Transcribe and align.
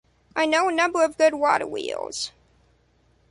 I 0.35 0.47
know 0.47 0.63
of 0.65 0.69
a 0.69 0.75
number 0.75 1.03
of 1.03 1.15
good 1.19 1.35
water 1.35 1.67
wheels. 1.67 2.31